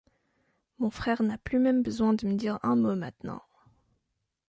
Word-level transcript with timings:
Mon 0.79 0.89
frère 0.89 1.21
n’a 1.21 1.37
plus 1.37 1.59
même 1.59 1.83
besoin 1.83 2.13
de 2.15 2.25
me 2.25 2.33
dire 2.33 2.57
un 2.63 2.75
mot 2.75 2.95
maintenant. 2.95 3.43